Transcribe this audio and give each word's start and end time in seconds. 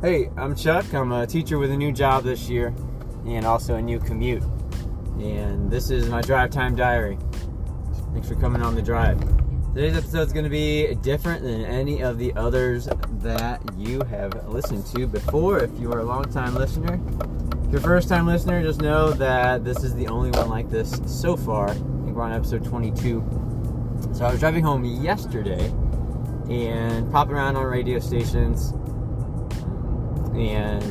Hey, 0.00 0.30
I'm 0.36 0.54
Chuck. 0.54 0.94
I'm 0.94 1.10
a 1.10 1.26
teacher 1.26 1.58
with 1.58 1.72
a 1.72 1.76
new 1.76 1.90
job 1.90 2.22
this 2.22 2.48
year 2.48 2.72
and 3.26 3.44
also 3.44 3.74
a 3.74 3.82
new 3.82 3.98
commute. 3.98 4.44
And 5.18 5.68
this 5.68 5.90
is 5.90 6.08
my 6.08 6.20
drive 6.20 6.50
time 6.50 6.76
diary. 6.76 7.18
Thanks 8.12 8.28
for 8.28 8.36
coming 8.36 8.62
on 8.62 8.76
the 8.76 8.80
drive. 8.80 9.18
Today's 9.74 9.96
episode 9.96 10.28
is 10.28 10.32
going 10.32 10.44
to 10.44 10.50
be 10.50 10.94
different 11.02 11.42
than 11.42 11.64
any 11.64 12.00
of 12.00 12.16
the 12.16 12.32
others 12.34 12.88
that 13.10 13.60
you 13.76 14.00
have 14.02 14.48
listened 14.48 14.86
to 14.94 15.08
before. 15.08 15.58
If 15.64 15.76
you 15.80 15.92
are 15.92 15.98
a 15.98 16.04
long 16.04 16.26
time 16.30 16.54
listener, 16.54 17.00
if 17.64 17.72
you're 17.72 17.80
a 17.80 17.82
first 17.82 18.08
time 18.08 18.28
listener, 18.28 18.62
just 18.62 18.80
know 18.80 19.10
that 19.10 19.64
this 19.64 19.82
is 19.82 19.96
the 19.96 20.06
only 20.06 20.30
one 20.30 20.48
like 20.48 20.70
this 20.70 21.00
so 21.06 21.36
far. 21.36 21.70
I 21.70 21.74
think 21.74 22.14
we're 22.14 22.22
on 22.22 22.32
episode 22.32 22.64
22. 22.64 23.18
So 24.12 24.24
I 24.24 24.30
was 24.30 24.38
driving 24.38 24.62
home 24.62 24.84
yesterday 24.84 25.72
and 26.48 27.10
popping 27.10 27.34
around 27.34 27.56
on 27.56 27.64
radio 27.64 27.98
stations 27.98 28.72
and 30.38 30.82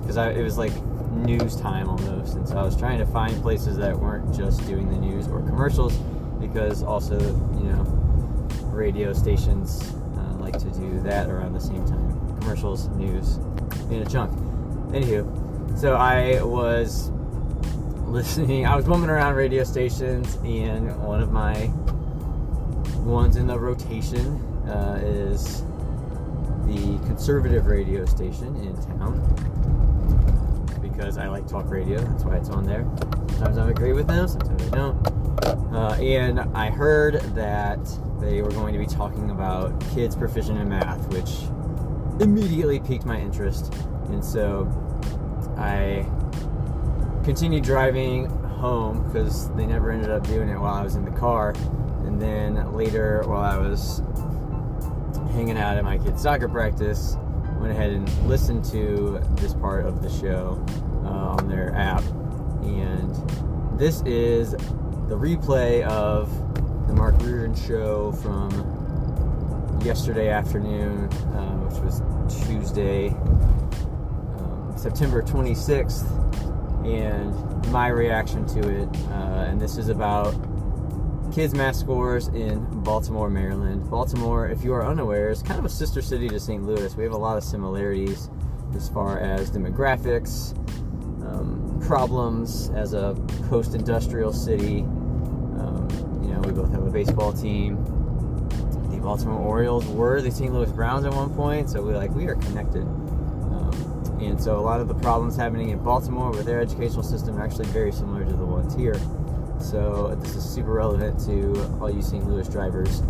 because 0.00 0.16
it 0.16 0.42
was 0.42 0.58
like 0.58 0.72
news 1.12 1.56
time 1.56 1.88
almost 1.88 2.34
and 2.34 2.48
so 2.48 2.56
i 2.56 2.62
was 2.62 2.76
trying 2.76 2.98
to 2.98 3.06
find 3.06 3.40
places 3.42 3.76
that 3.76 3.96
weren't 3.96 4.34
just 4.34 4.64
doing 4.66 4.88
the 4.90 4.96
news 4.96 5.28
or 5.28 5.40
commercials 5.42 5.96
because 6.40 6.82
also 6.82 7.18
you 7.18 7.64
know 7.64 7.82
radio 8.72 9.12
stations 9.12 9.94
uh, 10.16 10.34
like 10.38 10.58
to 10.58 10.70
do 10.70 11.00
that 11.00 11.30
around 11.30 11.52
the 11.52 11.60
same 11.60 11.86
time. 11.86 12.10
Commercials 12.40 12.88
news 12.88 13.36
in 13.90 14.02
a 14.02 14.06
chunk. 14.06 14.30
Anywho 14.90 15.44
so 15.76 15.96
i 15.96 16.40
was 16.42 17.10
listening 18.06 18.64
i 18.64 18.76
was 18.76 18.84
bumming 18.84 19.10
around 19.10 19.34
radio 19.34 19.64
stations 19.64 20.36
and 20.44 20.96
one 21.02 21.20
of 21.20 21.32
my 21.32 21.66
ones 23.00 23.36
in 23.36 23.46
the 23.46 23.58
rotation 23.58 24.36
uh, 24.68 25.00
is 25.02 25.62
the 26.66 26.98
conservative 27.06 27.66
radio 27.66 28.04
station 28.04 28.56
in 28.56 28.74
town 28.98 29.20
because 30.80 31.18
I 31.18 31.28
like 31.28 31.46
talk 31.46 31.68
radio. 31.68 32.00
That's 32.00 32.24
why 32.24 32.36
it's 32.36 32.50
on 32.50 32.64
there. 32.64 32.86
Sometimes 33.30 33.58
I 33.58 33.70
agree 33.70 33.92
with 33.92 34.06
them, 34.06 34.28
sometimes 34.28 34.72
I 34.72 34.76
don't. 34.76 35.24
Uh, 35.74 35.96
and 36.00 36.40
I 36.56 36.70
heard 36.70 37.14
that 37.34 37.80
they 38.20 38.42
were 38.42 38.50
going 38.50 38.72
to 38.72 38.78
be 38.78 38.86
talking 38.86 39.30
about 39.30 39.78
kids 39.94 40.14
proficient 40.14 40.58
in 40.58 40.68
math, 40.68 41.06
which 41.08 41.42
immediately 42.22 42.80
piqued 42.80 43.04
my 43.04 43.20
interest. 43.20 43.74
And 44.08 44.24
so 44.24 44.70
I 45.58 46.06
continued 47.24 47.64
driving 47.64 48.26
home 48.26 49.04
because 49.06 49.50
they 49.54 49.66
never 49.66 49.90
ended 49.90 50.10
up 50.10 50.26
doing 50.26 50.48
it 50.48 50.58
while 50.58 50.74
I 50.74 50.82
was 50.82 50.94
in 50.94 51.04
the 51.04 51.10
car. 51.10 51.54
And 52.06 52.20
then 52.20 52.72
later, 52.72 53.22
while 53.26 53.42
I 53.42 53.56
was 53.56 54.00
hanging 55.34 55.58
out 55.58 55.76
at 55.76 55.84
my 55.84 55.98
kid's 55.98 56.22
soccer 56.22 56.48
practice, 56.48 57.16
went 57.58 57.72
ahead 57.72 57.90
and 57.90 58.08
listened 58.28 58.64
to 58.64 59.20
this 59.32 59.52
part 59.54 59.84
of 59.84 60.00
the 60.00 60.08
show 60.08 60.64
uh, 61.04 61.08
on 61.08 61.48
their 61.48 61.74
app. 61.74 62.04
And 62.62 63.12
this 63.78 64.00
is 64.02 64.52
the 64.52 65.16
replay 65.16 65.82
of 65.82 66.30
the 66.86 66.94
Mark 66.94 67.20
Reardon 67.20 67.54
show 67.56 68.12
from 68.12 68.50
yesterday 69.84 70.28
afternoon, 70.28 71.12
uh, 71.12 71.56
which 71.66 71.80
was 71.80 72.00
Tuesday, 72.46 73.08
um, 74.38 74.72
September 74.76 75.20
26th, 75.20 76.06
and 76.86 77.72
my 77.72 77.88
reaction 77.88 78.46
to 78.46 78.60
it. 78.68 78.88
Uh, 79.10 79.46
and 79.48 79.60
this 79.60 79.78
is 79.78 79.88
about 79.88 80.32
kids 81.34 81.52
math 81.52 81.74
scores 81.74 82.28
in 82.28 82.64
Baltimore, 82.82 83.28
Maryland. 83.28 83.90
Baltimore, 83.90 84.48
if 84.48 84.62
you 84.62 84.72
are 84.72 84.86
unaware, 84.86 85.30
is 85.30 85.42
kind 85.42 85.58
of 85.58 85.64
a 85.64 85.68
sister 85.68 86.00
city 86.00 86.28
to 86.28 86.38
St. 86.38 86.62
Louis. 86.62 86.94
We 86.94 87.02
have 87.02 87.12
a 87.12 87.18
lot 87.18 87.36
of 87.36 87.42
similarities 87.42 88.30
as 88.76 88.88
far 88.88 89.18
as 89.18 89.50
demographics, 89.50 90.56
um, 91.26 91.80
problems 91.84 92.70
as 92.70 92.92
a 92.92 93.16
post-industrial 93.48 94.32
city. 94.32 94.82
Um, 94.82 95.88
you 96.22 96.32
know, 96.32 96.40
we 96.40 96.52
both 96.52 96.70
have 96.70 96.86
a 96.86 96.90
baseball 96.90 97.32
team. 97.32 97.82
The 98.92 99.00
Baltimore 99.00 99.40
Orioles 99.40 99.86
were 99.86 100.22
the 100.22 100.30
St. 100.30 100.52
Louis 100.52 100.70
Browns 100.70 101.04
at 101.04 101.12
one 101.12 101.34
point, 101.34 101.68
so 101.68 101.82
we 101.82 101.94
like 101.94 102.12
we 102.12 102.26
are 102.28 102.36
connected. 102.36 102.82
Um, 102.82 104.18
and 104.20 104.40
so 104.40 104.56
a 104.56 104.62
lot 104.62 104.80
of 104.80 104.86
the 104.86 104.94
problems 104.94 105.34
happening 105.34 105.70
in 105.70 105.82
Baltimore 105.82 106.30
with 106.30 106.46
their 106.46 106.60
educational 106.60 107.02
system 107.02 107.36
are 107.40 107.44
actually 107.44 107.66
very 107.66 107.90
similar 107.90 108.24
to 108.24 108.32
the 108.32 108.46
ones 108.46 108.72
here. 108.76 108.94
So 109.64 110.14
this 110.20 110.36
is 110.36 110.44
super 110.44 110.72
relevant 110.72 111.18
to 111.26 111.78
all 111.80 111.90
you 111.90 112.02
St. 112.02 112.26
Louis 112.28 112.46
drivers, 112.48 113.00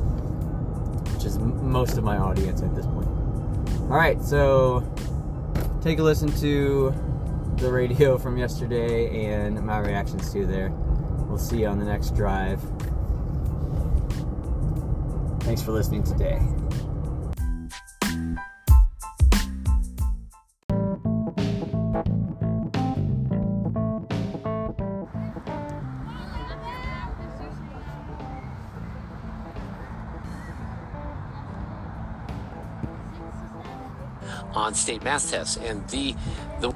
which 1.13 1.25
is 1.25 1.39
most 1.39 1.99
of 1.99 2.05
my 2.05 2.17
audience 2.17 2.63
at 2.63 2.75
this 2.77 2.87
point. 2.87 3.09
All 3.91 3.99
right, 3.99 4.23
so 4.23 4.83
take 5.83 5.99
a 5.99 6.03
listen 6.03 6.33
to 6.41 6.95
the 7.57 7.71
radio 7.71 8.17
from 8.25 8.39
yesterday 8.39 9.27
and 9.35 9.65
my 9.67 9.79
reactions 9.81 10.33
to 10.33 10.47
there. 10.47 10.71
We'll 11.29 11.39
see 11.39 11.63
you 11.63 11.67
on 11.67 11.81
the 11.81 11.85
next 11.85 12.15
drive. 12.15 12.61
Thanks 15.41 15.61
for 15.61 15.73
listening 15.73 16.05
today. 16.05 16.41
On 34.75 34.79
state 34.79 35.05
math 35.05 35.31
tests. 35.31 35.57
And 35.57 35.89
the 35.89 36.17
the 36.61 36.75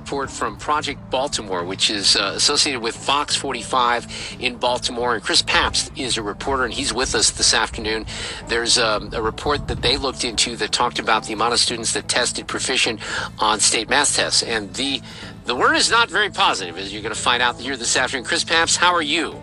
report 0.00 0.30
from 0.30 0.56
Project 0.56 0.98
Baltimore, 1.10 1.64
which 1.64 1.90
is 1.90 2.16
uh, 2.16 2.32
associated 2.34 2.82
with 2.82 2.96
Fox 2.96 3.36
45 3.36 4.36
in 4.40 4.56
Baltimore. 4.56 5.14
And 5.14 5.22
Chris 5.22 5.42
Papst 5.42 5.92
is 5.96 6.16
a 6.16 6.22
reporter, 6.22 6.64
and 6.64 6.74
he's 6.74 6.92
with 6.92 7.14
us 7.14 7.30
this 7.30 7.54
afternoon. 7.54 8.04
There's 8.48 8.78
um, 8.78 9.10
a 9.12 9.22
report 9.22 9.68
that 9.68 9.82
they 9.82 9.96
looked 9.96 10.24
into 10.24 10.56
that 10.56 10.72
talked 10.72 10.98
about 10.98 11.24
the 11.26 11.32
amount 11.32 11.54
of 11.54 11.60
students 11.60 11.92
that 11.92 12.08
tested 12.08 12.48
proficient 12.48 12.98
on 13.38 13.60
state 13.60 13.88
math 13.88 14.16
tests. 14.16 14.42
And 14.42 14.74
the 14.74 15.00
the 15.44 15.54
word 15.54 15.76
is 15.76 15.88
not 15.88 16.10
very 16.10 16.30
positive, 16.30 16.76
as 16.78 16.92
you're 16.92 17.02
going 17.02 17.14
to 17.14 17.20
find 17.20 17.40
out 17.40 17.60
here 17.60 17.76
this 17.76 17.96
afternoon. 17.96 18.24
Chris 18.24 18.42
Papst, 18.42 18.76
how 18.76 18.92
are 18.92 19.02
you? 19.02 19.40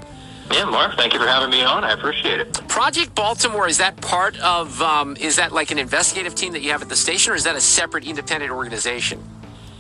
Yeah, 0.54 0.66
Mark, 0.66 0.96
thank 0.96 1.14
you 1.14 1.20
for 1.20 1.26
having 1.26 1.50
me 1.50 1.64
on. 1.64 1.84
I 1.84 1.94
appreciate 1.94 2.40
it. 2.40 2.54
Project 2.68 3.16
Baltimore, 3.16 3.68
is 3.68 3.80
that 3.80 4.00
part 4.02 4.40
of, 4.40 4.80
um, 4.84 5.18
is 5.18 5.38
that 5.38 5.52
like 5.52 5.72
an 5.72 5.80
investigative 5.80 6.36
team 6.36 6.54
that 6.54 6.62
you 6.62 6.70
have 6.70 6.84
at 6.84 6.90
the 6.90 6.96
station, 6.96 7.34
or 7.34 7.36
is 7.36 7.44
that 7.46 7.56
a 7.56 7.62
separate 7.62 8.06
independent 8.06 8.52
organization? 8.52 9.20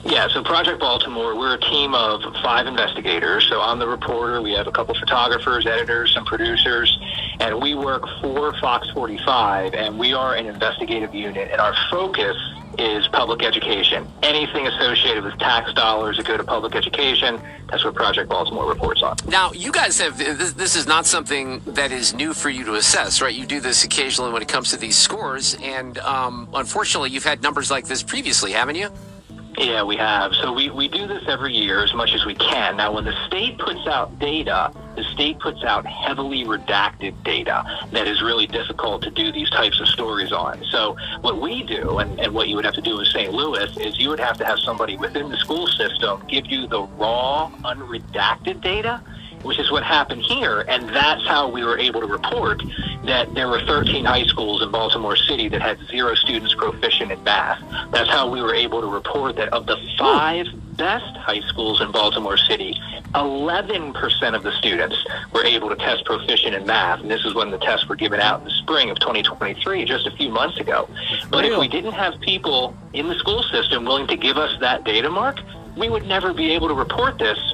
Yeah, 0.05 0.27
so 0.27 0.43
Project 0.43 0.81
Baltimore, 0.81 1.37
we're 1.37 1.55
a 1.55 1.59
team 1.59 1.95
of 1.95 2.21
five 2.43 2.67
investigators. 2.67 3.47
So 3.47 3.61
I'm 3.61 3.79
the 3.79 3.87
reporter. 3.87 4.41
We 4.41 4.51
have 4.53 4.67
a 4.67 4.71
couple 4.71 4.93
photographers, 4.95 5.65
editors, 5.65 6.13
some 6.13 6.25
producers, 6.25 6.99
and 7.39 7.61
we 7.61 7.73
work 7.73 8.03
for 8.21 8.53
Fox 8.59 8.89
45, 8.91 9.73
and 9.73 9.97
we 9.97 10.13
are 10.13 10.35
an 10.35 10.45
investigative 10.45 11.15
unit. 11.15 11.49
And 11.51 11.61
our 11.61 11.73
focus 11.89 12.35
is 12.77 13.07
public 13.09 13.43
education. 13.43 14.05
Anything 14.23 14.67
associated 14.67 15.23
with 15.23 15.37
tax 15.37 15.71
dollars 15.73 16.17
that 16.17 16.25
go 16.25 16.35
to 16.35 16.43
public 16.43 16.75
education, 16.75 17.39
that's 17.69 17.85
what 17.85 17.95
Project 17.95 18.29
Baltimore 18.29 18.67
reports 18.67 19.01
on. 19.03 19.15
Now, 19.27 19.51
you 19.53 19.71
guys 19.71 20.01
have, 20.01 20.17
this, 20.17 20.53
this 20.53 20.75
is 20.75 20.85
not 20.85 21.05
something 21.05 21.61
that 21.65 21.93
is 21.93 22.13
new 22.13 22.33
for 22.33 22.49
you 22.49 22.65
to 22.65 22.73
assess, 22.73 23.21
right? 23.21 23.33
You 23.33 23.45
do 23.45 23.61
this 23.61 23.85
occasionally 23.85 24.33
when 24.33 24.41
it 24.41 24.49
comes 24.49 24.71
to 24.71 24.77
these 24.77 24.97
scores, 24.97 25.55
and 25.61 25.97
um, 25.99 26.49
unfortunately, 26.53 27.11
you've 27.11 27.23
had 27.23 27.41
numbers 27.41 27.71
like 27.71 27.85
this 27.85 28.03
previously, 28.03 28.51
haven't 28.51 28.75
you? 28.75 28.89
Yeah, 29.63 29.81
we 29.83 29.95
have. 29.95 30.33
So 30.35 30.51
we, 30.51 30.69
we 30.69 30.89
do 30.89 31.07
this 31.07 31.23
every 31.25 31.53
year 31.53 31.85
as 31.85 31.93
much 31.93 32.13
as 32.13 32.25
we 32.25 32.35
can. 32.35 32.75
Now, 32.75 32.91
when 32.91 33.05
the 33.05 33.15
state 33.27 33.57
puts 33.57 33.87
out 33.87 34.19
data, 34.19 34.73
the 34.97 35.05
state 35.05 35.39
puts 35.39 35.63
out 35.63 35.85
heavily 35.85 36.43
redacted 36.43 37.23
data 37.23 37.63
that 37.93 38.05
is 38.05 38.21
really 38.21 38.45
difficult 38.45 39.03
to 39.03 39.09
do 39.09 39.31
these 39.31 39.49
types 39.51 39.79
of 39.79 39.87
stories 39.87 40.33
on. 40.33 40.61
So 40.69 40.97
what 41.21 41.39
we 41.39 41.63
do, 41.63 41.99
and, 41.99 42.19
and 42.19 42.33
what 42.33 42.49
you 42.49 42.57
would 42.57 42.65
have 42.65 42.73
to 42.73 42.81
do 42.81 42.99
in 42.99 43.05
St. 43.05 43.31
Louis, 43.31 43.77
is 43.77 43.97
you 43.97 44.09
would 44.09 44.19
have 44.19 44.37
to 44.39 44.45
have 44.45 44.59
somebody 44.59 44.97
within 44.97 45.29
the 45.29 45.37
school 45.37 45.67
system 45.67 46.21
give 46.27 46.45
you 46.47 46.67
the 46.67 46.81
raw, 46.81 47.49
unredacted 47.63 48.59
data 48.59 49.01
which 49.43 49.59
is 49.59 49.69
what 49.71 49.83
happened 49.83 50.21
here. 50.21 50.61
And 50.67 50.89
that's 50.89 51.25
how 51.27 51.49
we 51.49 51.63
were 51.63 51.77
able 51.77 52.01
to 52.01 52.07
report 52.07 52.63
that 53.05 53.33
there 53.33 53.49
were 53.49 53.61
13 53.61 54.05
high 54.05 54.25
schools 54.25 54.61
in 54.61 54.71
Baltimore 54.71 55.15
City 55.15 55.49
that 55.49 55.61
had 55.61 55.79
zero 55.87 56.15
students 56.15 56.55
proficient 56.55 57.11
in 57.11 57.23
math. 57.23 57.61
That's 57.91 58.09
how 58.09 58.29
we 58.29 58.41
were 58.41 58.55
able 58.55 58.81
to 58.81 58.87
report 58.87 59.35
that 59.35 59.49
of 59.49 59.65
the 59.65 59.75
hmm. 59.75 59.97
five 59.97 60.47
best 60.77 61.15
high 61.17 61.41
schools 61.41 61.81
in 61.81 61.91
Baltimore 61.91 62.37
City, 62.37 62.79
11% 63.13 64.35
of 64.35 64.43
the 64.43 64.51
students 64.53 64.95
were 65.31 65.43
able 65.45 65.69
to 65.69 65.75
test 65.75 66.05
proficient 66.05 66.55
in 66.55 66.65
math. 66.65 67.01
And 67.01 67.11
this 67.11 67.23
is 67.25 67.33
when 67.33 67.51
the 67.51 67.59
tests 67.59 67.87
were 67.87 67.95
given 67.95 68.19
out 68.19 68.39
in 68.39 68.45
the 68.45 68.51
spring 68.51 68.89
of 68.89 68.99
2023, 68.99 69.85
just 69.85 70.07
a 70.07 70.11
few 70.11 70.29
months 70.29 70.57
ago. 70.57 70.89
But 71.29 71.45
if 71.45 71.57
we 71.59 71.67
didn't 71.67 71.93
have 71.93 72.19
people 72.21 72.75
in 72.93 73.07
the 73.07 73.15
school 73.15 73.43
system 73.43 73.85
willing 73.85 74.07
to 74.07 74.17
give 74.17 74.37
us 74.37 74.57
that 74.61 74.83
data, 74.83 75.09
Mark, 75.09 75.39
we 75.77 75.89
would 75.89 76.05
never 76.05 76.33
be 76.33 76.51
able 76.51 76.67
to 76.67 76.73
report 76.73 77.17
this 77.17 77.52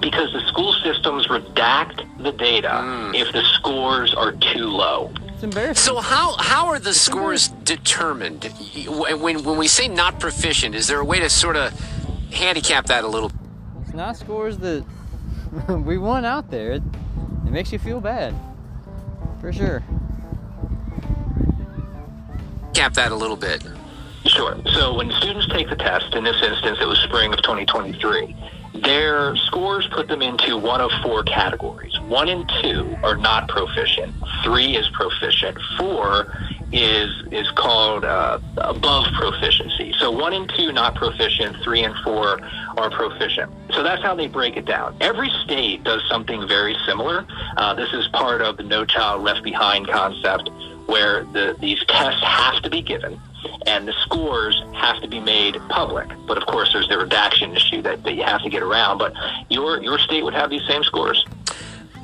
because 0.00 0.32
the 0.32 0.40
school 0.48 0.72
systems 0.84 1.26
redact 1.28 2.04
the 2.22 2.32
data 2.32 2.68
Mm. 2.68 3.14
if 3.14 3.32
the 3.32 3.42
scores 3.54 4.14
are 4.14 4.32
too 4.32 4.66
low. 4.66 5.10
It's 5.28 5.42
embarrassing. 5.42 5.74
So 5.94 6.00
how 6.00 6.36
how 6.38 6.66
are 6.68 6.78
the 6.78 6.94
scores 6.94 7.48
determined? 7.64 8.44
When, 8.86 9.42
when 9.44 9.56
we 9.58 9.68
say 9.68 9.88
not 9.88 10.18
proficient, 10.20 10.74
is 10.74 10.86
there 10.88 11.00
a 11.00 11.04
way 11.04 11.20
to 11.20 11.30
sort 11.30 11.56
of 11.56 11.72
handicap 12.32 12.86
that 12.86 13.04
a 13.04 13.08
little? 13.08 13.30
It's 13.82 13.94
not 13.94 14.16
scores 14.16 14.58
that 14.58 14.84
we 15.68 15.96
want 15.98 16.26
out 16.26 16.50
there. 16.50 16.72
It, 16.72 16.82
it 17.46 17.50
makes 17.52 17.72
you 17.72 17.78
feel 17.78 18.00
bad, 18.00 18.34
for 19.40 19.52
sure. 19.52 19.82
Cap 22.74 22.94
that 22.94 23.10
a 23.12 23.14
little 23.14 23.36
bit. 23.36 23.64
Sure. 24.26 24.56
So 24.74 24.94
when 24.94 25.10
students 25.12 25.48
take 25.48 25.68
the 25.70 25.76
test, 25.76 26.14
in 26.14 26.22
this 26.24 26.36
instance, 26.42 26.78
it 26.80 26.86
was 26.86 26.98
spring 27.00 27.32
of 27.32 27.40
2023, 27.42 28.36
their 28.82 29.36
scores 29.36 29.86
put 29.88 30.08
them 30.08 30.22
into 30.22 30.56
one 30.56 30.80
of 30.80 30.90
four 31.02 31.22
categories. 31.22 31.98
One 32.00 32.28
and 32.28 32.50
two 32.62 32.96
are 33.02 33.16
not 33.16 33.48
proficient. 33.48 34.14
Three 34.44 34.76
is 34.76 34.88
proficient. 34.90 35.58
Four 35.76 36.32
is 36.72 37.10
is 37.32 37.50
called 37.52 38.04
uh, 38.04 38.38
above 38.58 39.06
proficiency. 39.14 39.94
So 39.98 40.10
one 40.10 40.32
and 40.32 40.50
two 40.56 40.72
not 40.72 40.94
proficient. 40.94 41.56
Three 41.62 41.82
and 41.82 41.94
four 42.04 42.40
are 42.76 42.90
proficient. 42.90 43.52
So 43.72 43.82
that's 43.82 44.02
how 44.02 44.14
they 44.14 44.28
break 44.28 44.56
it 44.56 44.66
down. 44.66 44.96
Every 45.00 45.30
state 45.44 45.84
does 45.84 46.02
something 46.08 46.46
very 46.46 46.76
similar. 46.86 47.26
Uh, 47.56 47.74
this 47.74 47.92
is 47.92 48.06
part 48.08 48.42
of 48.42 48.56
the 48.56 48.62
No 48.62 48.84
Child 48.84 49.22
Left 49.22 49.42
Behind 49.42 49.88
concept, 49.88 50.50
where 50.86 51.24
the, 51.24 51.56
these 51.58 51.82
tests 51.86 52.22
have 52.22 52.62
to 52.62 52.70
be 52.70 52.82
given 52.82 53.18
and 53.66 53.86
the 53.86 53.92
scores 54.04 54.62
have 54.74 55.00
to 55.02 55.08
be 55.08 55.20
made 55.20 55.56
public. 55.68 56.08
But 56.26 56.38
of 56.38 56.46
course, 56.46 56.72
there's 56.72 56.88
the 56.88 56.98
redaction 56.98 57.54
issue 57.56 57.82
that, 57.82 58.02
that 58.04 58.14
you 58.14 58.22
have 58.24 58.42
to 58.42 58.50
get 58.50 58.62
around. 58.62 58.98
But 58.98 59.12
your 59.50 59.82
your 59.82 59.98
state 59.98 60.24
would 60.24 60.34
have 60.34 60.50
these 60.50 60.66
same 60.68 60.82
scores. 60.84 61.24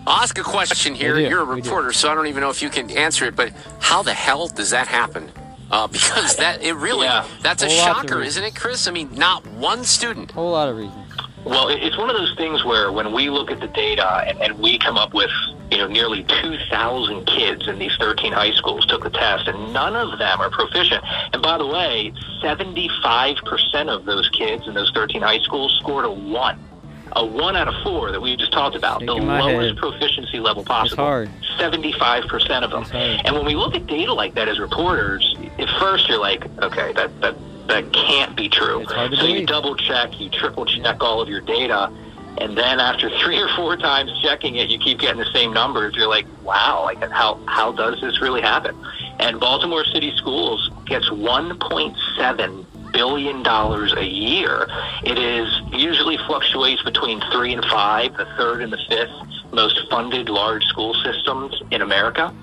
I'll 0.06 0.22
ask 0.22 0.38
a 0.38 0.42
question 0.42 0.94
here. 0.94 1.18
You're 1.18 1.40
a 1.40 1.44
reporter, 1.44 1.92
so 1.92 2.10
I 2.10 2.14
don't 2.14 2.26
even 2.26 2.42
know 2.42 2.50
if 2.50 2.60
you 2.60 2.68
can 2.68 2.90
answer 2.90 3.24
it. 3.24 3.36
But 3.36 3.52
how 3.80 4.02
the 4.02 4.12
hell 4.12 4.48
does 4.48 4.70
that 4.70 4.86
happen? 4.86 5.30
Uh, 5.70 5.86
because 5.96 6.36
that 6.36 6.62
it 6.62 6.74
really 6.74 7.06
Yeah. 7.06 7.26
that's 7.42 7.62
a 7.62 7.66
Whole 7.66 7.76
lots 7.78 8.02
of 8.04 8.08
shocker, 8.10 8.22
isn't 8.22 8.44
it, 8.44 8.54
Chris? 8.54 8.86
I 8.86 8.90
mean, 8.90 9.10
not 9.14 9.46
one 9.46 9.84
student. 9.84 10.30
A 10.32 10.34
Whole 10.34 10.52
lot 10.52 10.68
of 10.68 10.76
reasons. 10.76 11.13
Well, 11.44 11.68
it's 11.68 11.98
one 11.98 12.08
of 12.08 12.16
those 12.16 12.34
things 12.36 12.64
where 12.64 12.90
when 12.90 13.12
we 13.12 13.28
look 13.28 13.50
at 13.50 13.60
the 13.60 13.68
data 13.68 14.24
and, 14.26 14.40
and 14.40 14.58
we 14.58 14.78
come 14.78 14.96
up 14.96 15.12
with, 15.12 15.30
you 15.70 15.76
know, 15.76 15.86
nearly 15.86 16.24
2,000 16.24 17.26
kids 17.26 17.68
in 17.68 17.78
these 17.78 17.94
13 17.98 18.32
high 18.32 18.52
schools 18.52 18.86
took 18.86 19.02
the 19.02 19.10
test, 19.10 19.46
and 19.46 19.72
none 19.72 19.94
of 19.94 20.18
them 20.18 20.40
are 20.40 20.48
proficient. 20.50 21.04
And 21.34 21.42
by 21.42 21.58
the 21.58 21.66
way, 21.66 22.12
75% 22.42 23.88
of 23.88 24.06
those 24.06 24.28
kids 24.30 24.66
in 24.66 24.74
those 24.74 24.90
13 24.94 25.20
high 25.20 25.40
schools 25.40 25.76
scored 25.80 26.06
a 26.06 26.10
one. 26.10 26.58
A 27.12 27.24
one 27.24 27.54
out 27.54 27.68
of 27.68 27.74
four 27.84 28.10
that 28.10 28.20
we 28.20 28.34
just 28.36 28.52
talked 28.52 28.74
about, 28.74 29.00
the 29.00 29.06
Shaking 29.06 29.28
lowest 29.28 29.68
head. 29.68 29.76
proficiency 29.76 30.40
level 30.40 30.64
possible. 30.64 31.04
hard. 31.04 31.30
75% 31.58 32.62
of 32.64 32.70
them. 32.70 32.84
And 33.24 33.36
when 33.36 33.44
we 33.44 33.54
look 33.54 33.74
at 33.74 33.86
data 33.86 34.12
like 34.12 34.34
that 34.34 34.48
as 34.48 34.58
reporters, 34.58 35.36
at 35.58 35.68
first 35.78 36.08
you're 36.08 36.18
like, 36.18 36.44
okay, 36.62 36.92
that, 36.94 37.20
that, 37.20 37.36
that 37.68 37.92
can't 37.92 38.36
be 38.36 38.48
true. 38.48 38.80
It's 38.80 38.92
hard 38.92 39.12
to 39.12 39.16
so 39.16 39.26
you 39.26 39.46
double 39.46 39.76
check, 39.76 40.20
you 40.20 40.28
triple 40.30 40.64
check 40.66 41.02
all 41.02 41.20
of 41.20 41.28
your 41.28 41.40
data, 41.40 41.90
and 42.38 42.56
then 42.56 42.80
after 42.80 43.10
three 43.20 43.38
or 43.38 43.48
four 43.56 43.76
times 43.76 44.10
checking 44.22 44.56
it, 44.56 44.68
you 44.68 44.78
keep 44.78 44.98
getting 44.98 45.18
the 45.18 45.30
same 45.32 45.52
numbers. 45.52 45.94
You're 45.94 46.08
like, 46.08 46.26
wow, 46.42 46.82
like 46.84 46.98
how 47.10 47.40
how 47.46 47.72
does 47.72 48.00
this 48.00 48.20
really 48.20 48.40
happen? 48.40 48.76
And 49.18 49.38
Baltimore 49.38 49.84
City 49.84 50.12
Schools 50.16 50.70
gets 50.86 51.08
1.7 51.08 52.66
billion 52.92 53.42
dollars 53.42 53.92
a 53.96 54.04
year. 54.04 54.66
It 55.04 55.18
is 55.18 55.48
usually 55.72 56.16
fluctuates 56.16 56.82
between 56.82 57.20
three 57.32 57.52
and 57.52 57.64
five, 57.66 58.16
the 58.16 58.26
third 58.36 58.62
and 58.62 58.72
the 58.72 58.80
fifth 58.88 59.10
most 59.54 59.80
funded 59.90 60.28
large 60.28 60.64
school 60.64 60.94
systems 61.04 61.60
in 61.70 61.82
America. 61.82 62.34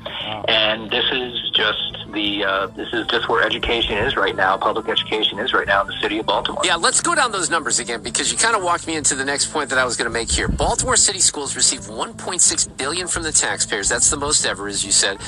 And 0.47 0.89
this 0.89 1.05
is 1.11 1.51
just 1.51 1.91
the 2.11 2.43
uh, 2.43 2.67
this 2.67 2.91
is 2.93 3.07
just 3.07 3.29
where 3.29 3.43
education 3.43 3.97
is 3.97 4.15
right 4.15 4.35
now. 4.35 4.57
Public 4.57 4.87
education 4.89 5.39
is 5.39 5.53
right 5.53 5.67
now 5.67 5.81
in 5.81 5.87
the 5.87 5.99
city 6.01 6.19
of 6.19 6.25
Baltimore. 6.25 6.61
Yeah, 6.63 6.75
let's 6.75 7.01
go 7.01 7.15
down 7.15 7.31
those 7.31 7.49
numbers 7.49 7.79
again 7.79 8.01
because 8.03 8.31
you 8.31 8.37
kind 8.37 8.55
of 8.55 8.63
walked 8.63 8.87
me 8.87 8.95
into 8.95 9.15
the 9.15 9.25
next 9.25 9.47
point 9.47 9.69
that 9.69 9.79
I 9.79 9.85
was 9.85 9.97
going 9.97 10.09
to 10.09 10.13
make 10.13 10.29
here. 10.29 10.47
Baltimore 10.47 10.95
City 10.95 11.19
Schools 11.19 11.55
received 11.55 11.83
1.6 11.83 12.77
billion 12.77 13.07
from 13.07 13.23
the 13.23 13.31
taxpayers. 13.31 13.89
That's 13.89 14.09
the 14.09 14.17
most 14.17 14.45
ever, 14.45 14.67
as 14.67 14.85
you 14.85 14.91
said. 14.91 15.19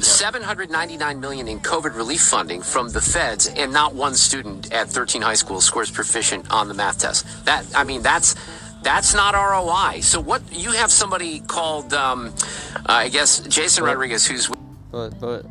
799 0.00 1.20
million 1.20 1.46
in 1.46 1.60
COVID 1.60 1.94
relief 1.94 2.22
funding 2.22 2.62
from 2.62 2.88
the 2.88 3.00
feds, 3.02 3.48
and 3.48 3.70
not 3.72 3.94
one 3.94 4.14
student 4.14 4.72
at 4.72 4.88
13 4.88 5.20
high 5.20 5.34
schools 5.34 5.64
scores 5.64 5.90
proficient 5.90 6.50
on 6.50 6.68
the 6.68 6.74
math 6.74 6.98
test. 6.98 7.26
That 7.44 7.66
I 7.76 7.84
mean, 7.84 8.02
that's 8.02 8.34
that's 8.82 9.14
not 9.14 9.34
ROI. 9.34 10.00
So 10.00 10.20
what 10.20 10.42
you 10.52 10.72
have 10.72 10.90
somebody 10.90 11.40
called, 11.40 11.92
um, 11.92 12.34
uh, 12.76 12.92
I 12.92 13.08
guess, 13.08 13.40
Jason 13.40 13.84
Rodriguez, 13.84 14.26
who's 14.26 14.50
But 14.90 15.20
but 15.20 15.42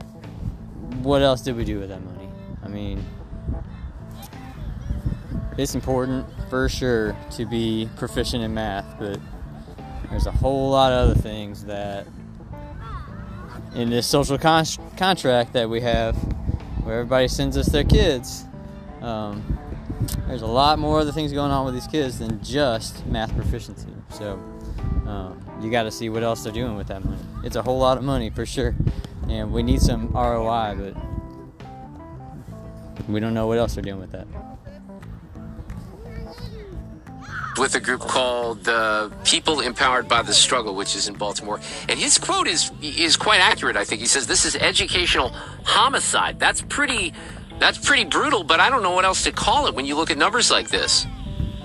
what 1.01 1.21
else 1.21 1.41
did 1.41 1.55
we 1.55 1.65
do 1.65 1.79
with 1.79 1.89
that 1.89 2.03
money? 2.03 2.29
I 2.63 2.67
mean, 2.67 3.03
it's 5.57 5.75
important 5.75 6.25
for 6.49 6.69
sure 6.69 7.15
to 7.31 7.45
be 7.45 7.89
proficient 7.97 8.43
in 8.43 8.53
math, 8.53 8.85
but 8.97 9.19
there's 10.09 10.25
a 10.25 10.31
whole 10.31 10.71
lot 10.71 10.91
of 10.91 11.09
other 11.09 11.19
things 11.19 11.65
that 11.65 12.07
in 13.75 13.89
this 13.89 14.07
social 14.07 14.37
con- 14.37 14.65
contract 14.97 15.53
that 15.53 15.69
we 15.69 15.81
have, 15.81 16.15
where 16.83 16.99
everybody 16.99 17.27
sends 17.27 17.57
us 17.57 17.67
their 17.67 17.83
kids. 17.83 18.45
Um, 19.01 19.58
there's 20.27 20.41
a 20.41 20.47
lot 20.47 20.79
more 20.79 20.99
other 20.99 21.11
things 21.11 21.33
going 21.33 21.51
on 21.51 21.65
with 21.65 21.73
these 21.73 21.87
kids 21.87 22.19
than 22.19 22.43
just 22.43 23.05
math 23.05 23.35
proficiency. 23.35 23.87
So 24.09 24.33
um, 25.07 25.43
you 25.61 25.69
got 25.71 25.83
to 25.83 25.91
see 25.91 26.09
what 26.09 26.23
else 26.23 26.43
they're 26.43 26.53
doing 26.53 26.75
with 26.75 26.87
that 26.87 27.03
money. 27.03 27.21
It's 27.43 27.55
a 27.55 27.61
whole 27.61 27.79
lot 27.79 27.97
of 27.97 28.03
money 28.03 28.29
for 28.29 28.45
sure, 28.45 28.75
and 29.27 29.51
we 29.51 29.63
need 29.63 29.81
some 29.81 30.11
ROI, 30.11 30.75
but 30.77 30.95
we 33.07 33.19
don't 33.19 33.33
know 33.33 33.47
what 33.47 33.57
else 33.57 33.75
they're 33.75 33.83
doing 33.83 33.99
with 33.99 34.11
that. 34.11 34.27
with 37.59 37.75
a 37.75 37.79
group 37.79 37.99
called 37.99 38.67
uh, 38.69 39.09
People 39.25 39.59
Empowered 39.59 40.07
by 40.07 40.21
the 40.21 40.33
Struggle, 40.33 40.75
which 40.75 40.95
is 40.95 41.07
in 41.07 41.15
Baltimore. 41.15 41.59
And 41.89 41.99
his 41.99 42.17
quote 42.17 42.47
is 42.47 42.71
is 42.81 43.17
quite 43.17 43.41
accurate. 43.41 43.75
I 43.75 43.83
think 43.83 44.01
he 44.01 44.07
says 44.07 44.27
this 44.27 44.45
is 44.45 44.55
educational 44.55 45.29
homicide. 45.65 46.39
That's 46.39 46.61
pretty. 46.61 47.13
That's 47.59 47.77
pretty 47.77 48.05
brutal, 48.05 48.43
but 48.43 48.59
I 48.59 48.69
don't 48.69 48.81
know 48.81 48.91
what 48.91 49.05
else 49.05 49.23
to 49.23 49.31
call 49.31 49.67
it 49.67 49.75
when 49.75 49.85
you 49.85 49.95
look 49.95 50.11
at 50.11 50.17
numbers 50.17 50.49
like 50.49 50.69
this. 50.69 51.05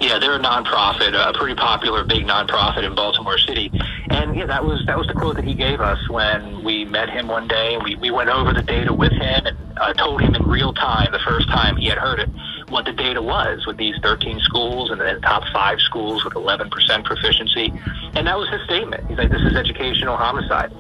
Yeah, 0.01 0.19
they're 0.19 0.35
a 0.35 0.41
nonprofit, 0.41 1.15
a 1.15 1.33
pretty 1.39 1.55
popular 1.55 2.03
big 2.05 2.27
nonprofit 2.27 2.83
in 2.83 2.97
Baltimore 2.97 3.39
City. 3.39 3.71
And 4.11 4.35
yeah, 4.37 4.47
that 4.47 4.65
was 4.65 4.85
that 4.87 4.99
was 4.99 5.07
the 5.07 5.15
quote 5.15 5.37
that 5.37 5.45
he 5.45 5.55
gave 5.55 5.81
us 5.81 5.99
when 6.11 6.65
we 6.65 6.85
met 6.85 7.09
him 7.09 7.29
one 7.29 7.47
day. 7.47 7.79
We 7.83 7.95
we 7.95 8.11
went 8.11 8.29
over 8.29 8.53
the 8.53 8.63
data 8.63 8.93
with 8.93 9.13
him 9.13 9.47
and 9.47 9.57
uh, 9.77 9.93
told 9.95 10.21
him 10.21 10.35
in 10.35 10.43
real 10.43 10.75
time, 10.75 11.13
the 11.13 11.21
first 11.21 11.49
time 11.49 11.77
he 11.77 11.87
had 11.87 11.99
heard 11.99 12.19
it, 12.19 12.29
what 12.69 12.85
the 12.85 12.93
data 12.93 13.23
was 13.23 13.65
with 13.67 13.77
these 13.77 13.95
13 14.03 14.41
schools 14.41 14.91
and 14.91 15.01
then 15.01 15.21
top 15.21 15.45
five 15.53 15.79
schools 15.81 16.25
with 16.25 16.35
11% 16.35 17.05
proficiency. 17.05 17.73
And 18.15 18.27
that 18.27 18.37
was 18.37 18.49
his 18.49 18.63
statement. 18.65 19.07
He's 19.09 19.17
like, 19.17 19.31
"This 19.31 19.43
is 19.43 19.55
educational 19.55 20.17
homicide." 20.17 20.73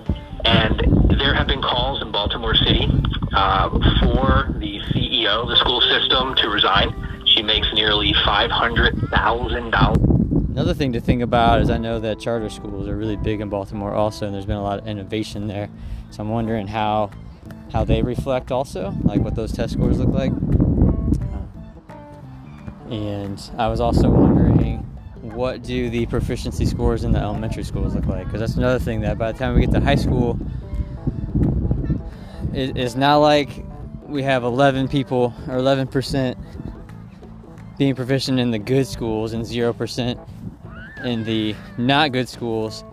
And 0.44 0.82
there 1.18 1.34
have 1.34 1.46
been 1.46 1.62
calls 1.62 2.02
in 2.02 2.10
Baltimore 2.10 2.54
City 2.54 2.90
uh, 3.32 3.70
for 4.02 4.52
the 4.58 4.80
CEO 5.14 5.42
of 5.42 5.48
the 5.48 5.56
school 5.56 5.80
system 5.80 6.34
to 6.36 6.48
resign. 6.48 7.22
She 7.26 7.42
makes 7.42 7.66
nearly 7.72 8.14
five 8.24 8.50
hundred 8.50 8.96
thousand 9.10 9.70
dollars. 9.70 9.98
Another 10.50 10.74
thing 10.74 10.92
to 10.92 11.00
think 11.00 11.22
about 11.22 11.60
is 11.60 11.70
I 11.70 11.78
know 11.78 11.98
that 12.00 12.20
charter 12.20 12.48
schools 12.48 12.86
are 12.86 12.96
really 12.96 13.16
big 13.16 13.40
in 13.40 13.48
Baltimore 13.48 13.92
also, 13.92 14.26
and 14.26 14.34
there's 14.34 14.46
been 14.46 14.56
a 14.56 14.62
lot 14.62 14.78
of 14.78 14.86
innovation 14.86 15.46
there. 15.46 15.68
So 16.10 16.22
I'm 16.22 16.28
wondering 16.28 16.66
how 16.66 17.10
how 17.72 17.84
they 17.84 18.02
reflect 18.02 18.52
also, 18.52 18.94
like 19.02 19.20
what 19.20 19.34
those 19.34 19.52
test 19.52 19.74
scores 19.74 19.98
look 19.98 20.10
like. 20.10 20.32
And 22.90 23.40
I 23.56 23.68
was 23.68 23.80
also 23.80 24.08
wondering 24.10 24.78
what 25.22 25.62
do 25.62 25.90
the 25.90 26.06
proficiency 26.06 26.66
scores 26.66 27.02
in 27.02 27.10
the 27.10 27.18
elementary 27.18 27.64
schools 27.64 27.94
look 27.94 28.06
like? 28.06 28.26
Because 28.26 28.40
that's 28.40 28.54
another 28.54 28.78
thing 28.78 29.00
that 29.00 29.18
by 29.18 29.32
the 29.32 29.38
time 29.38 29.54
we 29.54 29.60
get 29.62 29.72
to 29.72 29.80
high 29.80 29.94
school, 29.96 30.38
it, 32.52 32.76
it's 32.76 32.94
not 32.94 33.16
like 33.16 33.64
we 34.14 34.22
have 34.22 34.44
11 34.44 34.86
people 34.86 35.34
or 35.48 35.56
11 35.56 35.88
percent 35.88 36.38
being 37.76 37.96
proficient 37.96 38.38
in 38.38 38.52
the 38.52 38.58
good 38.60 38.86
schools 38.86 39.32
and 39.32 39.44
0% 39.44 41.04
in 41.04 41.24
the 41.24 41.52
not 41.76 42.12
good 42.12 42.28
schools 42.28 42.84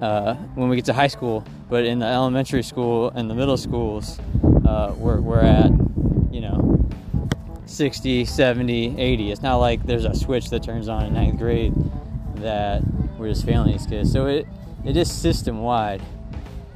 uh, 0.00 0.34
when 0.54 0.68
we 0.68 0.76
get 0.76 0.84
to 0.84 0.92
high 0.92 1.08
school. 1.08 1.44
But 1.68 1.84
in 1.84 1.98
the 1.98 2.06
elementary 2.06 2.62
school 2.62 3.10
and 3.10 3.28
the 3.28 3.34
middle 3.34 3.56
schools, 3.56 4.20
uh, 4.64 4.94
we're, 4.96 5.20
we're 5.20 5.40
at, 5.40 5.72
you 6.30 6.40
know, 6.40 6.88
60, 7.66 8.24
70, 8.24 8.96
80. 8.96 9.32
It's 9.32 9.42
not 9.42 9.56
like 9.56 9.84
there's 9.84 10.04
a 10.04 10.14
switch 10.14 10.50
that 10.50 10.62
turns 10.62 10.88
on 10.88 11.04
in 11.04 11.14
ninth 11.14 11.36
grade 11.36 11.74
that 12.36 12.80
we're 13.18 13.28
just 13.28 13.44
failing 13.44 13.72
these 13.72 13.86
kids. 13.86 14.12
So 14.12 14.26
it, 14.26 14.46
it 14.84 14.96
is 14.96 15.10
system 15.10 15.62
wide. 15.62 16.00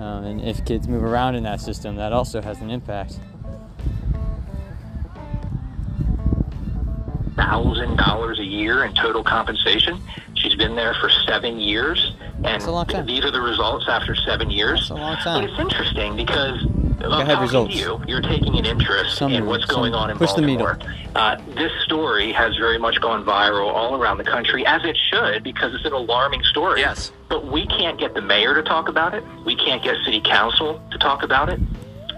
Um, 0.01 0.25
and 0.25 0.41
if 0.41 0.65
kids 0.65 0.89
move 0.89 1.05
around 1.05 1.37
in 1.37 1.45
that 1.45 1.61
system, 1.61 1.95
that 1.95 2.13
also 2.13 2.43
has 2.43 2.61
an 2.61 2.71
impact. 2.71 3.21
Thousand 7.79 7.97
dollars 7.97 8.39
a 8.39 8.45
year 8.45 8.85
in 8.85 8.95
total 8.95 9.23
compensation. 9.23 10.01
She's 10.35 10.55
been 10.55 10.75
there 10.77 10.95
for 10.95 11.11
seven 11.27 11.59
years, 11.59 12.15
and 12.37 12.45
That's 12.45 12.67
a 12.67 12.71
long 12.71 12.87
time. 12.87 13.07
these 13.07 13.25
are 13.25 13.31
the 13.31 13.41
results 13.41 13.87
after 13.89 14.15
seven 14.15 14.51
years. 14.51 14.81
That's 14.81 14.91
a 14.91 14.95
long 14.95 15.17
time. 15.17 15.43
But 15.43 15.51
it's 15.51 15.59
interesting 15.61 16.17
because 16.17 16.65
I'm 17.03 17.27
have 17.27 17.41
results. 17.41 17.75
to 17.75 17.81
you. 17.81 18.03
You're 18.07 18.21
taking 18.23 18.57
an 18.59 18.65
interest 18.65 19.17
Some- 19.17 19.33
in 19.33 19.47
what's 19.47 19.65
going 19.65 19.95
on 19.95 20.11
in 20.11 20.17
push 20.19 20.33
the 20.33 20.43
needle. 20.43 20.67
Baltimore. 20.67 20.95
Uh, 21.15 21.37
this 21.55 21.73
story 21.85 22.33
has 22.33 22.57
very 22.57 22.79
much 22.79 23.01
gone 23.01 23.25
viral 23.25 23.69
all 23.73 23.95
around 23.97 24.19
the 24.19 24.25
country, 24.25 24.65
as 24.67 24.85
it 24.85 24.97
should, 25.11 25.43
because 25.43 25.75
it's 25.75 25.85
an 25.85 25.93
alarming 25.93 26.43
story. 26.45 26.81
Yes. 26.81 27.13
But 27.29 27.47
we 27.47 27.67
can't 27.67 27.99
get 27.99 28.15
the 28.15 28.23
mayor 28.23 28.55
to 28.55 28.63
talk 28.63 28.89
about 28.89 29.15
it. 29.15 29.25
We 29.45 29.57
can't 29.57 29.83
get 29.83 29.97
city 30.05 30.21
council 30.21 30.81
to 30.91 30.99
talk 30.99 31.23
about 31.23 31.49
it. 31.49 31.61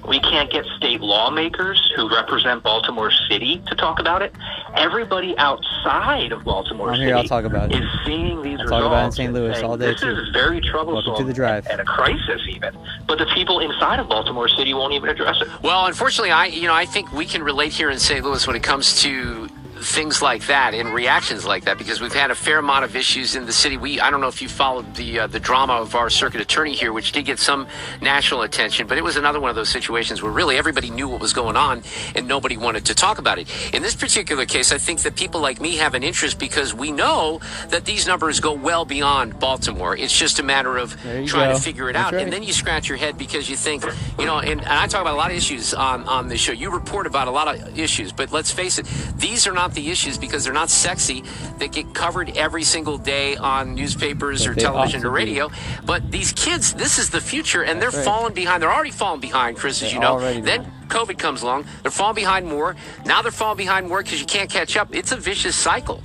We 0.08 0.18
can't 0.20 0.50
get 0.50 0.64
state 0.76 1.00
lawmakers 1.00 1.92
who 1.94 2.08
represent 2.08 2.62
Baltimore 2.62 3.10
City 3.28 3.62
to 3.68 3.74
talk 3.74 4.00
about 4.00 4.22
it. 4.22 4.34
Everybody 4.76 5.36
outside 5.38 6.32
of 6.32 6.42
Baltimore 6.44 6.88
I'm 6.90 6.94
City 6.96 7.06
here, 7.06 7.16
I'll 7.16 7.24
talk 7.24 7.44
about 7.44 7.70
it. 7.72 7.82
is 7.82 7.88
seeing 8.04 8.42
these 8.42 8.58
I'll 8.60 8.64
results. 8.64 8.70
talk 8.70 8.84
about 8.86 9.02
it 9.02 9.06
in 9.06 9.12
St. 9.12 9.32
Louis 9.32 9.54
saying, 9.54 9.64
all 9.66 9.76
day, 9.76 9.86
This 9.92 10.00
too. 10.00 10.08
is 10.10 10.28
very 10.30 10.60
troublesome 10.60 11.10
Welcome 11.12 11.26
to 11.26 11.28
the 11.28 11.34
drive. 11.34 11.66
and 11.68 11.80
a 11.80 11.84
crisis 11.84 12.40
even. 12.48 12.74
But 13.06 13.18
the 13.18 13.26
people 13.26 13.60
inside 13.60 14.00
of 14.00 14.08
Baltimore 14.08 14.48
City 14.48 14.74
won't 14.74 14.92
even 14.94 15.08
address 15.10 15.40
it. 15.42 15.48
Well, 15.62 15.86
unfortunately, 15.86 16.30
I 16.32 16.46
you 16.46 16.66
know 16.66 16.74
I 16.74 16.86
think 16.86 17.12
we 17.12 17.26
can 17.26 17.42
relate 17.42 17.72
here 17.72 17.90
in 17.90 17.98
St. 17.98 18.24
Louis 18.24 18.46
when 18.46 18.56
it 18.56 18.62
comes 18.62 19.00
to 19.02 19.48
things 19.82 20.20
like 20.20 20.46
that 20.46 20.74
and 20.74 20.92
reactions 20.92 21.46
like 21.46 21.64
that 21.64 21.78
because 21.78 22.00
we've 22.00 22.12
had 22.12 22.30
a 22.30 22.34
fair 22.34 22.58
amount 22.58 22.84
of 22.84 22.94
issues 22.94 23.34
in 23.34 23.46
the 23.46 23.52
city. 23.52 23.76
We 23.76 24.00
I 24.00 24.10
don't 24.10 24.20
know 24.20 24.28
if 24.28 24.42
you 24.42 24.48
followed 24.48 24.94
the 24.94 25.20
uh, 25.20 25.26
the 25.26 25.40
drama 25.40 25.74
of 25.74 25.94
our 25.94 26.10
circuit 26.10 26.40
attorney 26.40 26.74
here, 26.74 26.92
which 26.92 27.12
did 27.12 27.24
get 27.24 27.38
some 27.38 27.66
national 28.00 28.42
attention, 28.42 28.86
but 28.86 28.98
it 28.98 29.04
was 29.04 29.16
another 29.16 29.40
one 29.40 29.50
of 29.50 29.56
those 29.56 29.68
situations 29.68 30.22
where 30.22 30.32
really 30.32 30.56
everybody 30.56 30.90
knew 30.90 31.08
what 31.08 31.20
was 31.20 31.32
going 31.32 31.56
on 31.56 31.82
and 32.14 32.28
nobody 32.28 32.56
wanted 32.56 32.84
to 32.86 32.94
talk 32.94 33.18
about 33.18 33.38
it. 33.38 33.48
In 33.74 33.82
this 33.82 33.94
particular 33.94 34.44
case, 34.44 34.72
I 34.72 34.78
think 34.78 35.00
that 35.00 35.16
people 35.16 35.40
like 35.40 35.60
me 35.60 35.76
have 35.76 35.94
an 35.94 36.02
interest 36.02 36.38
because 36.38 36.74
we 36.74 36.92
know 36.92 37.40
that 37.68 37.84
these 37.84 38.06
numbers 38.06 38.40
go 38.40 38.52
well 38.52 38.84
beyond 38.84 39.38
Baltimore. 39.38 39.96
It's 39.96 40.16
just 40.16 40.38
a 40.38 40.42
matter 40.42 40.76
of 40.76 41.00
trying 41.00 41.26
go. 41.26 41.54
to 41.54 41.60
figure 41.60 41.88
it 41.88 41.94
That's 41.94 42.08
out, 42.08 42.14
right. 42.14 42.22
and 42.22 42.32
then 42.32 42.42
you 42.42 42.52
scratch 42.52 42.88
your 42.88 42.98
head 42.98 43.16
because 43.16 43.48
you 43.48 43.56
think, 43.56 43.84
you 44.18 44.26
know, 44.26 44.40
and, 44.40 44.60
and 44.60 44.68
I 44.68 44.86
talk 44.86 45.00
about 45.00 45.14
a 45.14 45.18
lot 45.18 45.30
of 45.30 45.36
issues 45.36 45.72
on, 45.74 46.04
on 46.04 46.28
this 46.28 46.40
show. 46.40 46.52
You 46.52 46.70
report 46.70 47.06
about 47.06 47.28
a 47.28 47.30
lot 47.30 47.48
of 47.48 47.78
issues, 47.78 48.12
but 48.12 48.32
let's 48.32 48.50
face 48.50 48.78
it, 48.78 48.86
these 49.16 49.46
are 49.46 49.52
not 49.52 49.69
the 49.74 49.90
issues 49.90 50.18
because 50.18 50.44
they're 50.44 50.52
not 50.52 50.70
sexy 50.70 51.22
that 51.58 51.72
get 51.72 51.94
covered 51.94 52.36
every 52.36 52.62
single 52.62 52.98
day 52.98 53.36
on 53.36 53.74
newspapers 53.74 54.46
But 54.46 54.50
or 54.52 54.54
television 54.60 55.00
ought 55.00 55.02
to 55.02 55.08
or 55.08 55.12
be. 55.12 55.16
radio. 55.24 55.50
But 55.84 56.10
these 56.10 56.32
kids, 56.32 56.74
this 56.74 56.98
is 56.98 57.10
the 57.10 57.20
future, 57.20 57.62
and 57.62 57.80
they're 57.80 57.90
right. 57.90 58.04
falling 58.04 58.34
behind. 58.34 58.62
They're 58.62 58.72
already 58.72 58.90
falling 58.90 59.20
behind, 59.20 59.56
Chris, 59.56 59.82
as 59.82 59.88
They're 59.88 59.94
you 59.94 60.00
know. 60.00 60.12
already 60.12 60.40
Then 60.40 60.70
COVID 60.88 61.18
comes 61.18 61.42
along, 61.42 61.66
they're 61.82 61.90
falling 61.90 62.16
behind 62.16 62.46
more. 62.46 62.76
Now 63.04 63.22
they're 63.22 63.30
falling 63.30 63.58
behind 63.58 63.88
more 63.88 64.02
because 64.02 64.20
you 64.20 64.26
can't 64.26 64.50
catch 64.50 64.76
up. 64.76 64.94
It's 64.94 65.12
a 65.12 65.16
vicious 65.16 65.54
cycle. 65.56 66.02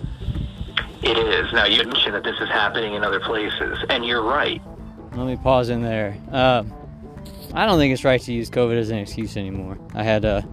It 1.03 1.17
is. 1.17 1.53
Now, 1.53 1.65
you 1.65 1.84
mentioned 1.84 2.15
that 2.15 2.24
this 2.24 2.39
is 2.41 2.50
happening 2.50 2.93
in 2.95 3.03
other 3.03 3.19
places, 3.19 3.77
and 3.89 4.03
you're 4.05 4.24
right. 4.24 4.62
Let 5.13 5.27
me 5.27 5.36
pause 5.36 5.69
in 5.69 5.81
there. 5.84 6.17
Um, 6.31 6.74
I 7.53 7.65
don't 7.65 7.77
think 7.77 7.93
it's 7.93 8.03
right 8.03 8.19
to 8.22 8.34
use 8.34 8.50
COVID 8.50 8.77
as 8.77 8.89
an 8.89 8.98
excuse 8.98 9.38
anymore. 9.38 9.77
I 9.93 10.03
had 10.03 10.25
a, 10.25 10.43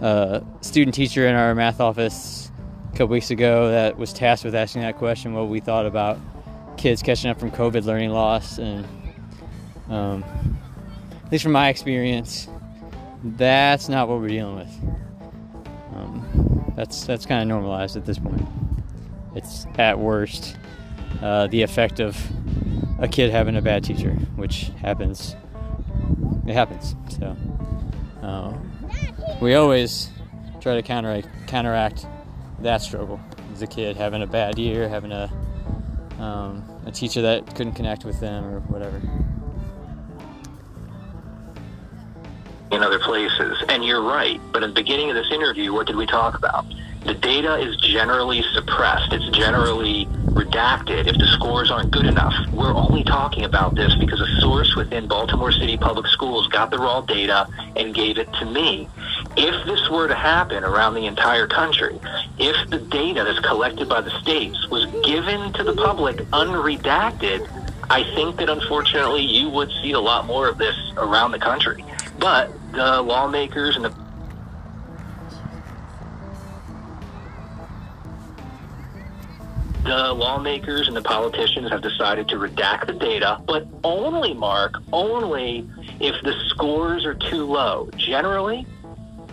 a 0.00 0.44
student 0.60 0.94
teacher 0.94 1.26
in 1.26 1.34
our 1.34 1.54
math 1.54 1.80
office 1.80 2.50
a 2.88 2.92
couple 2.92 3.08
weeks 3.08 3.30
ago 3.30 3.70
that 3.70 3.98
was 3.98 4.12
tasked 4.12 4.44
with 4.44 4.54
asking 4.54 4.82
that 4.82 4.96
question 4.96 5.34
what 5.34 5.48
we 5.48 5.60
thought 5.60 5.86
about 5.86 6.18
kids 6.76 7.02
catching 7.02 7.30
up 7.30 7.38
from 7.38 7.50
COVID 7.50 7.84
learning 7.84 8.10
loss. 8.10 8.58
And 8.58 8.86
um, 9.88 10.24
at 11.24 11.32
least 11.32 11.42
from 11.42 11.52
my 11.52 11.68
experience, 11.68 12.48
that's 13.22 13.88
not 13.88 14.08
what 14.08 14.20
we're 14.20 14.28
dealing 14.28 14.56
with. 14.56 14.72
Um, 15.94 16.72
that's 16.76 17.04
that's 17.04 17.26
kind 17.26 17.42
of 17.42 17.48
normalized 17.48 17.96
at 17.96 18.06
this 18.06 18.18
point. 18.18 18.46
It's 19.34 19.66
at 19.76 19.98
worst 19.98 20.56
uh, 21.20 21.48
the 21.48 21.62
effect 21.62 22.00
of 22.00 22.16
a 23.00 23.08
kid 23.08 23.30
having 23.30 23.56
a 23.56 23.62
bad 23.62 23.84
teacher, 23.84 24.12
which 24.36 24.70
happens. 24.80 25.34
It 26.46 26.54
happens. 26.54 26.94
So 27.08 27.36
we 29.40 29.54
always 29.54 30.10
try 30.60 30.74
to 30.74 30.82
counteract 30.82 31.28
counteract 31.46 32.06
that 32.60 32.82
struggle. 32.82 33.20
As 33.52 33.62
a 33.62 33.66
kid 33.66 33.96
having 33.96 34.22
a 34.22 34.26
bad 34.26 34.58
year, 34.58 34.88
having 34.88 35.12
a 35.12 35.30
um, 36.18 36.64
a 36.86 36.90
teacher 36.90 37.22
that 37.22 37.54
couldn't 37.54 37.74
connect 37.74 38.04
with 38.04 38.20
them 38.20 38.44
or 38.44 38.60
whatever. 38.60 39.00
in 42.70 42.82
other 42.82 42.98
places. 42.98 43.62
And 43.68 43.84
you're 43.84 44.02
right. 44.02 44.40
But 44.52 44.62
at 44.62 44.68
the 44.68 44.74
beginning 44.74 45.10
of 45.10 45.16
this 45.16 45.30
interview, 45.32 45.72
what 45.72 45.86
did 45.86 45.96
we 45.96 46.06
talk 46.06 46.36
about? 46.36 46.66
The 47.04 47.14
data 47.14 47.56
is 47.56 47.76
generally 47.76 48.42
suppressed. 48.54 49.12
It's 49.12 49.28
generally 49.36 50.06
redacted 50.26 51.06
if 51.06 51.16
the 51.16 51.26
scores 51.28 51.70
aren't 51.70 51.90
good 51.90 52.06
enough. 52.06 52.34
We're 52.52 52.74
only 52.74 53.02
talking 53.04 53.44
about 53.44 53.74
this 53.74 53.94
because 53.94 54.20
a 54.20 54.40
source 54.40 54.74
within 54.76 55.08
Baltimore 55.08 55.52
City 55.52 55.76
Public 55.76 56.06
Schools 56.08 56.48
got 56.48 56.70
the 56.70 56.78
raw 56.78 57.00
data 57.00 57.48
and 57.76 57.94
gave 57.94 58.18
it 58.18 58.30
to 58.34 58.44
me. 58.44 58.88
If 59.36 59.66
this 59.66 59.88
were 59.88 60.08
to 60.08 60.14
happen 60.14 60.64
around 60.64 60.94
the 60.94 61.06
entire 61.06 61.46
country, 61.46 61.98
if 62.38 62.70
the 62.70 62.78
data 62.78 63.24
that's 63.24 63.38
collected 63.40 63.88
by 63.88 64.00
the 64.00 64.10
states 64.20 64.68
was 64.68 64.86
given 65.04 65.52
to 65.52 65.62
the 65.62 65.74
public 65.74 66.16
unredacted, 66.32 67.48
I 67.90 68.02
think 68.14 68.36
that 68.38 68.50
unfortunately 68.50 69.22
you 69.22 69.48
would 69.50 69.70
see 69.82 69.92
a 69.92 70.00
lot 70.00 70.26
more 70.26 70.48
of 70.48 70.58
this 70.58 70.76
around 70.96 71.32
the 71.32 71.38
country. 71.38 71.84
But 72.18 72.52
the 72.72 73.00
lawmakers 73.00 73.76
and 73.76 73.84
the 73.84 73.94
the 79.84 80.12
lawmakers 80.12 80.86
and 80.86 80.94
the 80.94 81.02
politicians 81.02 81.70
have 81.70 81.80
decided 81.80 82.28
to 82.28 82.36
redact 82.36 82.86
the 82.86 82.92
data, 82.92 83.40
but 83.46 83.66
only, 83.84 84.34
Mark, 84.34 84.74
only 84.92 85.66
if 85.98 86.14
the 86.24 86.34
scores 86.48 87.06
are 87.06 87.14
too 87.14 87.46
low. 87.46 87.88
Generally, 87.96 88.66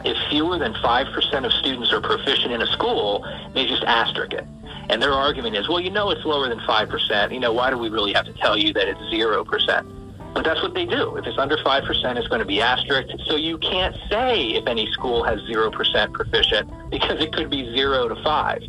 if 0.05 0.17
fewer 0.29 0.57
than 0.59 0.73
5% 0.73 1.45
of 1.45 1.51
students 1.53 1.91
are 1.91 2.01
proficient 2.01 2.53
in 2.53 2.61
a 2.61 2.67
school, 2.67 3.25
they 3.53 3.65
just 3.65 3.83
asterisk 3.83 4.33
it. 4.33 4.45
And 4.89 5.01
their 5.01 5.13
argument 5.13 5.55
is, 5.55 5.67
well, 5.67 5.79
you 5.79 5.89
know 5.89 6.11
it's 6.11 6.23
lower 6.25 6.47
than 6.47 6.59
5%. 6.59 7.33
You 7.33 7.39
know, 7.39 7.51
why 7.51 7.71
do 7.71 7.77
we 7.77 7.89
really 7.89 8.13
have 8.13 8.25
to 8.25 8.33
tell 8.33 8.57
you 8.57 8.71
that 8.73 8.87
it's 8.87 8.99
0%? 8.99 10.33
But 10.35 10.43
that's 10.43 10.61
what 10.61 10.73
they 10.73 10.85
do. 10.85 11.15
If 11.15 11.25
it's 11.25 11.37
under 11.37 11.57
5%, 11.57 12.17
it's 12.17 12.27
going 12.27 12.39
to 12.39 12.45
be 12.45 12.61
asterisked. 12.61 13.13
So 13.25 13.35
you 13.35 13.57
can't 13.57 13.95
say 14.09 14.49
if 14.49 14.67
any 14.67 14.91
school 14.91 15.23
has 15.23 15.39
0% 15.41 16.13
proficient 16.13 16.69
because 16.91 17.21
it 17.21 17.33
could 17.33 17.49
be 17.49 17.73
0 17.75 18.09
to 18.09 18.21
5. 18.21 18.61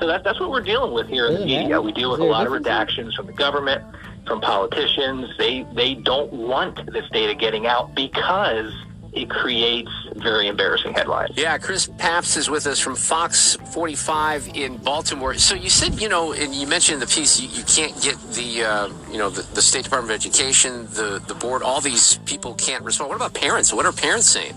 So 0.00 0.06
that, 0.06 0.22
that's 0.22 0.38
what 0.38 0.50
we're 0.50 0.60
dealing 0.60 0.92
with 0.92 1.08
here 1.08 1.26
in 1.26 1.34
the 1.34 1.46
media. 1.46 1.80
We 1.80 1.92
deal 1.92 2.10
with 2.10 2.20
a 2.20 2.24
lot 2.24 2.46
of 2.46 2.52
redactions 2.52 3.14
from 3.14 3.26
the 3.26 3.32
government, 3.32 3.82
from 4.26 4.40
politicians. 4.40 5.30
They, 5.38 5.66
they 5.72 5.94
don't 5.94 6.32
want 6.32 6.92
this 6.92 7.08
data 7.10 7.34
getting 7.34 7.66
out 7.66 7.94
because 7.94 8.72
it 9.14 9.30
creates 9.30 9.90
very 10.16 10.48
embarrassing 10.48 10.92
headlines. 10.92 11.32
Yeah, 11.36 11.56
Chris 11.58 11.86
Papst 11.98 12.36
is 12.36 12.50
with 12.50 12.66
us 12.66 12.80
from 12.80 12.96
Fox 12.96 13.56
45 13.72 14.48
in 14.54 14.76
Baltimore. 14.78 15.34
So 15.34 15.54
you 15.54 15.70
said, 15.70 16.00
you 16.00 16.08
know, 16.08 16.32
and 16.32 16.54
you 16.54 16.66
mentioned 16.66 16.94
in 16.94 17.00
the 17.00 17.06
piece, 17.06 17.40
you, 17.40 17.48
you 17.48 17.64
can't 17.64 18.00
get 18.02 18.20
the, 18.32 18.64
uh, 18.64 18.88
you 19.10 19.18
know, 19.18 19.30
the, 19.30 19.42
the 19.54 19.62
State 19.62 19.84
Department 19.84 20.12
of 20.12 20.20
Education, 20.20 20.86
the, 20.86 21.22
the 21.26 21.34
board, 21.34 21.62
all 21.62 21.80
these 21.80 22.18
people 22.18 22.54
can't 22.54 22.84
respond. 22.84 23.10
What 23.10 23.16
about 23.16 23.34
parents? 23.34 23.72
What 23.72 23.86
are 23.86 23.92
parents 23.92 24.26
saying? 24.26 24.54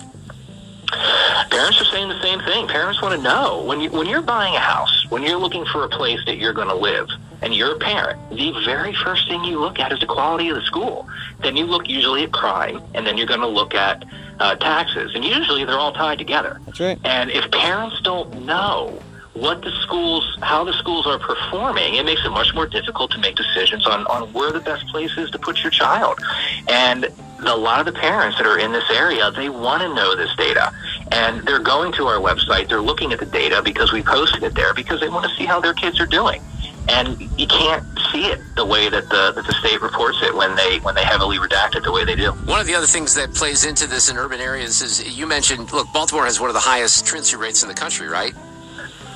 Parents 1.50 1.82
are 1.82 1.86
saying 1.86 2.10
the 2.10 2.22
same 2.22 2.40
thing. 2.42 2.68
Parents 2.68 3.02
want 3.02 3.16
to 3.16 3.22
know 3.22 3.64
when 3.64 3.82
you 3.82 3.90
when 3.90 4.08
you're 4.08 4.22
buying 4.22 4.56
a 4.56 4.60
house, 4.60 5.06
when 5.10 5.22
you're 5.22 5.38
looking 5.38 5.66
for 5.66 5.84
a 5.84 5.90
place 5.90 6.20
that 6.26 6.38
you're 6.38 6.54
going 6.54 6.70
to 6.70 6.76
live, 6.76 7.10
and 7.42 7.54
you're 7.54 7.76
a 7.76 7.80
parent, 7.80 8.20
the 8.30 8.52
very 8.66 8.94
first 8.94 9.28
thing 9.28 9.44
you 9.44 9.60
look 9.60 9.80
at 9.80 9.92
is 9.92 10.00
the 10.00 10.06
quality 10.06 10.50
of 10.50 10.56
the 10.56 10.62
school. 10.62 11.08
Then 11.42 11.56
you 11.56 11.66
look 11.66 11.88
usually 11.88 12.24
at 12.24 12.32
crime, 12.32 12.82
and 12.94 13.06
then 13.06 13.18
you're 13.18 13.28
going 13.28 13.42
to 13.42 13.48
look 13.48 13.76
at 13.76 14.06
uh, 14.40 14.56
taxes, 14.56 15.14
and 15.16 15.24
usually 15.24 15.66
they're 15.66 15.80
all 15.80 15.94
tied 15.94 16.18
together. 16.18 16.60
That's 16.66 16.80
right. 16.80 17.00
And 17.04 17.30
if 17.32 17.50
parents 17.52 18.00
don't 18.02 18.46
know 18.46 19.00
what 19.34 19.62
the 19.62 19.72
schools, 19.84 20.38
how 20.42 20.64
the 20.64 20.74
schools 20.74 21.06
are 21.06 21.20
performing, 21.20 21.96
it 21.96 22.06
makes 22.06 22.26
it 22.26 22.30
much 22.30 22.54
more 22.56 22.66
difficult 22.66 23.12
to 23.12 23.20
make 23.20 23.36
decisions 23.36 23.86
on, 23.86 24.06
on 24.08 24.32
where 24.34 24.52
the 24.52 24.60
best 24.60 24.88
place 24.88 25.16
is 25.18 25.30
to 25.32 25.38
put 25.38 25.62
your 25.62 25.72
child. 25.72 26.20
And 26.68 27.08
a 27.46 27.56
lot 27.56 27.80
of 27.80 27.86
the 27.86 28.00
parents 28.00 28.38
that 28.38 28.48
are 28.48 28.58
in 28.58 28.72
this 28.72 28.90
area, 28.90 29.30
they 29.32 29.50
want 29.50 29.84
to 29.84 29.94
know 29.94 30.16
this 30.16 30.36
data. 30.36 30.74
And 31.12 31.42
they're 31.48 31.60
going 31.60 31.94
to 31.94 32.08
our 32.08 32.20
website, 32.20 32.68
they're 32.68 32.82
looking 32.82 33.14
at 33.14 33.20
the 33.20 33.26
data 33.28 33.62
because 33.64 33.94
we 33.94 34.02
posted 34.02 34.42
it 34.44 34.56
there 34.56 34.74
because 34.74 35.00
they 35.00 35.10
want 35.10 35.30
to 35.30 35.36
see 35.36 35.46
how 35.46 35.60
their 35.60 35.74
kids 35.74 36.00
are 36.00 36.08
doing. 36.08 36.42
And 36.90 37.20
you 37.40 37.48
can't 37.48 37.84
see 38.12 38.28
it 38.28 38.40
the 38.56 38.66
way 38.66 38.90
that 38.90 39.10
the, 39.10 39.34
that 39.36 39.46
the 39.46 39.54
state 39.54 39.82
reports 39.82 40.18
it 40.22 40.34
when 40.34 40.56
they 40.56 40.80
when 40.80 40.96
they 40.96 41.04
heavily 41.04 41.38
redact 41.38 41.76
it 41.76 41.84
the 41.84 41.92
way 41.92 42.06
they 42.06 42.16
do. 42.16 42.32
One 42.32 42.60
of 42.62 42.68
the 42.68 42.76
other 42.76 42.88
things 42.88 43.14
that 43.16 43.34
plays 43.34 43.66
into 43.66 43.88
this 43.88 44.10
in 44.10 44.18
urban 44.18 44.40
areas 44.40 44.82
is 44.82 45.18
you 45.18 45.28
mentioned, 45.28 45.72
look, 45.74 45.88
Baltimore 45.94 46.26
has 46.26 46.40
one 46.40 46.50
of 46.50 46.54
the 46.54 46.62
highest 46.62 47.06
truancy 47.06 47.36
rates 47.36 47.62
in 47.62 47.70
the 47.70 47.76
country, 47.76 48.08
right? 48.08 48.34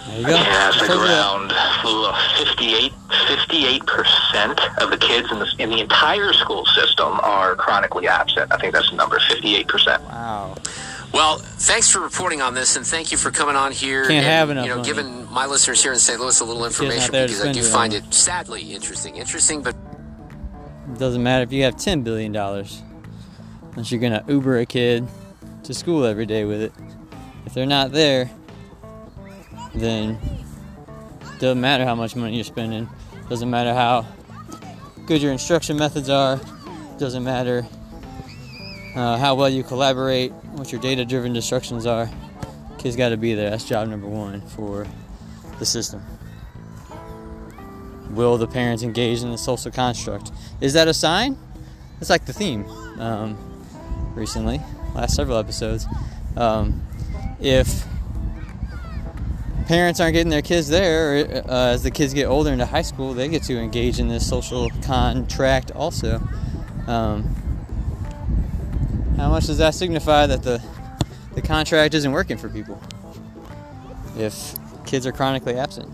There 0.08 0.20
you 0.20 0.26
go. 0.26 0.32
Yeah, 0.34 0.68
it's 0.68 0.78
I 0.78 0.80
like 0.82 0.88
told 0.90 1.02
you 1.02 1.08
that. 1.08 1.20
around 1.20 1.52
uh, 1.54 2.46
58, 2.46 2.92
58% 3.10 4.78
of 4.80 4.90
the 4.90 4.98
kids 4.98 5.32
in 5.32 5.40
the, 5.40 5.48
in 5.60 5.70
the 5.70 5.80
entire 5.80 6.34
school 6.34 6.66
system 6.66 7.20
are 7.22 7.56
chronically 7.56 8.08
absent. 8.08 8.52
I 8.52 8.58
think 8.58 8.74
that's 8.74 8.90
the 8.90 8.98
number, 8.98 9.20
58%. 9.20 10.02
Wow. 10.02 10.56
Well, 11.14 11.40
thanks 11.40 11.90
for 11.90 12.00
reporting 12.00 12.42
on 12.42 12.54
this, 12.54 12.78
and 12.78 12.86
thank 12.86 13.12
you 13.12 13.18
for 13.18 13.32
coming 13.32 13.56
on 13.56 13.74
here. 13.74 14.04
Can't 14.04 14.14
and, 14.14 14.26
have 14.26 14.50
enough 14.50 14.64
You 14.66 14.70
know, 14.70 14.78
money. 14.78 14.88
giving 14.88 15.32
my 15.32 15.46
listeners 15.46 15.84
here 15.84 15.92
in 15.92 16.00
St. 16.00 16.20
Louis 16.20 16.40
a 16.40 16.46
little 16.46 16.66
information 16.66 17.12
because 17.12 17.44
I 17.44 17.52
do 17.52 17.64
find 17.64 17.94
it 17.94 18.14
sadly 18.14 18.74
interesting. 18.74 19.18
Interesting, 19.18 19.62
but 19.62 19.76
It 20.94 21.00
doesn't 21.00 21.22
matter 21.22 21.44
if 21.44 21.52
you 21.52 21.64
have 21.64 21.76
ten 21.76 22.02
billion 22.02 22.32
dollars, 22.32 22.82
unless 23.72 23.92
you're 23.92 24.00
gonna 24.02 24.24
Uber 24.28 24.60
a 24.60 24.66
kid 24.66 25.08
to 25.64 25.74
school 25.74 26.06
every 26.06 26.26
day 26.26 26.46
with 26.46 26.62
it. 26.62 26.74
If 27.46 27.54
they're 27.54 27.66
not 27.66 27.92
there, 27.92 28.30
then 29.76 30.12
it 31.22 31.40
doesn't 31.40 31.60
matter 31.62 31.86
how 31.86 31.96
much 31.96 32.16
money 32.16 32.36
you're 32.36 32.44
spending. 32.44 32.84
It 33.14 33.30
Doesn't 33.30 33.50
matter 33.50 33.74
how 33.74 34.06
good 35.06 35.22
your 35.22 35.32
instruction 35.32 35.78
methods 35.78 36.10
are. 36.10 36.36
It 36.36 37.00
Doesn't 37.00 37.24
matter 37.24 37.66
uh, 38.96 39.18
how 39.18 39.36
well 39.36 39.50
you 39.50 39.64
collaborate, 39.64 40.32
what 40.32 40.72
your 40.72 40.82
data-driven 40.82 41.36
instructions 41.36 41.86
are. 41.86 42.10
Kids 42.78 42.96
got 42.96 43.10
to 43.10 43.18
be 43.18 43.34
there. 43.34 43.50
That's 43.50 43.66
job 43.66 43.88
number 43.88 44.08
one 44.08 44.42
for 44.42 44.88
the 45.60 45.66
system. 45.66 46.02
Will 48.10 48.38
the 48.38 48.48
parents 48.48 48.84
engage 48.84 49.22
in 49.22 49.32
the 49.32 49.38
social 49.38 49.72
construct? 49.72 50.32
Is 50.60 50.74
that 50.74 50.88
a 50.88 50.94
sign? 50.94 51.38
It's 52.02 52.10
like 52.10 52.26
the 52.26 52.34
theme 52.34 52.66
um, 53.00 53.38
recently, 54.16 54.60
last 54.96 55.16
several 55.16 55.38
episodes. 55.38 55.86
Um, 56.36 56.86
if 57.40 57.86
parents 59.68 60.00
aren't 60.00 60.14
getting 60.14 60.30
their 60.30 60.42
kids 60.42 60.68
there, 60.68 61.44
uh, 61.48 61.74
as 61.74 61.84
the 61.84 61.92
kids 61.92 62.14
get 62.14 62.26
older 62.26 62.52
into 62.52 62.66
high 62.66 62.82
school, 62.82 63.14
they 63.14 63.30
get 63.30 63.44
to 63.44 63.58
engage 63.58 64.00
in 64.00 64.10
this 64.10 64.28
social 64.28 64.70
contract 64.82 65.72
also. 65.72 66.22
Um, 66.88 67.36
how 69.18 69.30
much 69.30 69.46
does 69.48 69.58
that 69.58 69.76
signify 69.76 70.26
that 70.28 70.44
the 70.44 70.62
the 71.34 71.42
contract 71.42 71.94
isn't 71.94 72.12
working 72.12 72.38
for 72.38 72.50
people 72.50 72.82
if 74.18 74.56
kids 74.86 75.06
are 75.08 75.12
chronically 75.14 75.56
absent? 75.56 75.90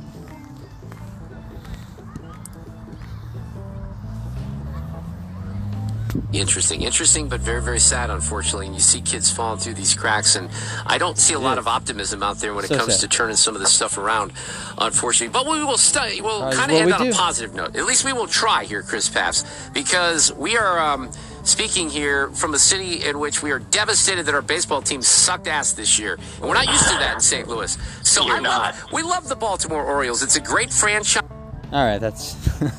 Interesting, 6.33 6.81
interesting, 6.81 7.27
but 7.29 7.41
very, 7.41 7.61
very 7.61 7.79
sad, 7.79 8.09
unfortunately. 8.09 8.65
And 8.67 8.75
you 8.75 8.81
see 8.81 9.01
kids 9.01 9.29
falling 9.29 9.59
through 9.59 9.73
these 9.75 9.93
cracks, 9.93 10.35
and 10.35 10.49
I 10.85 10.97
don't 10.97 11.17
see 11.17 11.33
a 11.33 11.39
lot 11.39 11.57
of 11.57 11.67
optimism 11.67 12.23
out 12.23 12.37
there 12.37 12.53
when 12.53 12.63
it 12.65 12.69
comes 12.69 12.99
sad. 12.99 13.09
to 13.11 13.17
turning 13.17 13.35
some 13.35 13.55
of 13.55 13.61
this 13.61 13.73
stuff 13.73 13.97
around, 13.97 14.31
unfortunately. 14.77 15.31
But 15.33 15.45
we 15.51 15.63
will 15.63 15.77
study. 15.77 16.21
We'll 16.21 16.43
Uh, 16.43 16.53
kind 16.53 16.71
of 16.71 16.75
we 16.75 16.81
end 16.81 16.93
on 16.93 17.01
do. 17.03 17.09
a 17.11 17.13
positive 17.13 17.53
note. 17.53 17.75
At 17.75 17.85
least 17.85 18.03
we 18.05 18.13
will 18.13 18.27
try 18.27 18.63
here, 18.63 18.83
Chris 18.83 19.09
Papst, 19.09 19.45
because 19.73 20.31
we 20.33 20.57
are 20.57 20.79
um, 20.79 21.11
speaking 21.47 21.89
here 21.89 22.29
from 22.31 22.53
a 22.53 22.59
city 22.59 23.05
in 23.05 23.19
which 23.19 23.41
we 23.41 23.51
are 23.51 23.59
devastated 23.59 24.25
that 24.25 24.35
our 24.35 24.41
baseball 24.41 24.81
team 24.81 25.01
sucked 25.01 25.47
ass 25.47 25.71
this 25.71 25.97
year, 25.97 26.15
and 26.15 26.41
we're 26.41 26.53
not 26.53 26.67
used 26.67 26.83
to 26.89 26.97
that 26.97 27.15
in 27.15 27.21
St. 27.21 27.47
Louis. 27.47 27.77
So 28.03 28.25
You're 28.25 28.35
I 28.35 28.39
not. 28.39 28.75
love, 28.75 28.91
we 28.91 29.01
love 29.01 29.29
the 29.29 29.35
Baltimore 29.35 29.83
Orioles. 29.83 30.21
It's 30.21 30.35
a 30.35 30.41
great 30.41 30.71
franchise. 30.71 31.23
All 31.71 31.85
right, 31.85 31.99
that's 31.99 32.35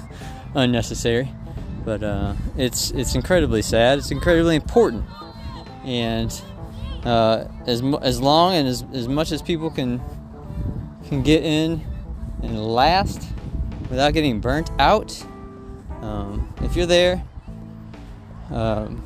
unnecessary, 0.55 1.31
but 1.85 2.03
uh, 2.03 2.35
it's 2.57 2.91
it's 2.91 3.15
incredibly 3.15 3.63
sad. 3.63 3.99
It's 3.99 4.11
incredibly 4.11 4.57
important, 4.57 5.05
and 5.85 6.31
uh, 7.05 7.45
as 7.67 7.83
as 8.03 8.21
long 8.21 8.55
and 8.55 8.69
as, 8.69 8.85
as 8.93 9.09
much 9.09 9.33
as 9.33 9.41
people 9.41 9.71
can 9.71 10.01
can 11.09 11.23
get 11.23 11.43
in 11.43 11.85
and 12.43 12.63
last 12.63 13.27
without 13.89 14.13
getting 14.13 14.41
burnt 14.41 14.71
out, 14.79 15.23
um, 16.03 16.53
if 16.63 16.77
you're 16.77 16.87
there 16.87 17.23
um, 18.51 19.03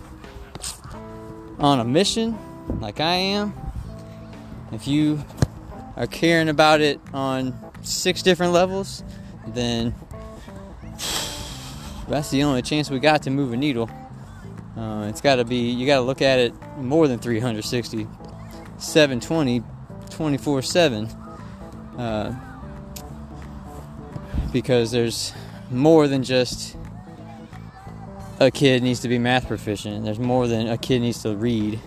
on 1.58 1.80
a 1.80 1.84
mission 1.84 2.36
like 2.80 3.00
I 3.00 3.14
am, 3.14 3.54
if 4.72 4.86
you 4.86 5.22
are 5.96 6.06
caring 6.06 6.48
about 6.48 6.80
it 6.80 7.00
on 7.12 7.54
six 7.82 8.22
different 8.22 8.52
levels, 8.52 9.02
then 9.48 9.94
that's 12.08 12.30
the 12.30 12.42
only 12.42 12.62
chance 12.62 12.90
we 12.90 12.98
got 12.98 13.22
to 13.22 13.30
move 13.30 13.52
a 13.52 13.56
needle. 13.56 13.90
Uh, 14.76 15.06
it's 15.08 15.20
got 15.20 15.36
to 15.36 15.44
be, 15.44 15.70
you 15.70 15.86
got 15.86 15.96
to 15.96 16.02
look 16.02 16.22
at 16.22 16.38
it 16.38 16.54
more 16.78 17.06
than 17.06 17.18
360, 17.18 18.06
720, 18.78 19.62
24 20.10 20.62
7. 20.62 21.06
Uh, 21.98 22.34
because 24.52 24.90
there's 24.90 25.32
more 25.70 26.08
than 26.08 26.22
just 26.22 26.76
a 28.46 28.50
kid 28.50 28.82
needs 28.82 29.00
to 29.00 29.08
be 29.08 29.18
math 29.18 29.46
proficient. 29.46 30.04
There's 30.04 30.18
more 30.18 30.48
than 30.48 30.68
a 30.68 30.76
kid 30.76 31.00
needs 31.00 31.22
to 31.22 31.36
read. 31.36 31.78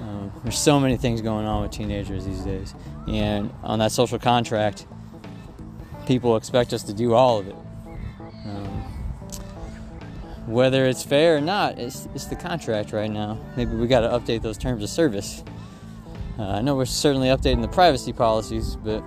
Um, 0.00 0.32
there's 0.42 0.58
so 0.58 0.80
many 0.80 0.96
things 0.96 1.20
going 1.20 1.44
on 1.46 1.62
with 1.62 1.70
teenagers 1.70 2.24
these 2.24 2.42
days. 2.42 2.74
And 3.06 3.52
on 3.62 3.78
that 3.80 3.92
social 3.92 4.18
contract, 4.18 4.86
people 6.06 6.36
expect 6.36 6.72
us 6.72 6.82
to 6.84 6.94
do 6.94 7.12
all 7.12 7.38
of 7.38 7.48
it. 7.48 7.56
Um, 8.46 8.82
whether 10.46 10.86
it's 10.86 11.04
fair 11.04 11.36
or 11.36 11.40
not, 11.40 11.78
it's, 11.78 12.08
it's 12.14 12.24
the 12.26 12.36
contract 12.36 12.92
right 12.92 13.10
now. 13.10 13.38
Maybe 13.56 13.74
we 13.74 13.86
got 13.86 14.00
to 14.00 14.08
update 14.08 14.42
those 14.42 14.56
terms 14.56 14.82
of 14.82 14.88
service. 14.88 15.44
Uh, 16.38 16.44
I 16.44 16.62
know 16.62 16.74
we're 16.74 16.86
certainly 16.86 17.28
updating 17.28 17.60
the 17.60 17.68
privacy 17.68 18.14
policies, 18.14 18.76
but 18.76 19.00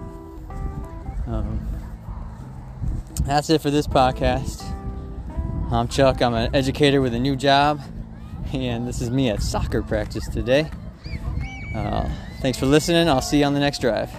um, 1.25 1.67
that's 3.23 3.49
it 3.49 3.61
for 3.61 3.71
this 3.71 3.87
podcast. 3.87 4.74
I'm 5.75 5.89
Chuck. 5.89 6.21
I'm 6.21 6.33
an 6.33 6.55
educator 6.55 7.01
with 7.01 7.13
a 7.13 7.19
new 7.19 7.35
job, 7.35 7.81
and 8.53 8.87
this 8.87 9.01
is 9.01 9.09
me 9.09 9.29
at 9.29 9.43
soccer 9.43 9.83
practice 9.83 10.25
today. 10.29 10.71
Uh, 11.75 12.09
thanks 12.39 12.57
for 12.57 12.65
listening. 12.65 13.09
I'll 13.09 13.21
see 13.21 13.39
you 13.39 13.45
on 13.45 13.53
the 13.53 13.59
next 13.59 13.81
drive. 13.81 14.09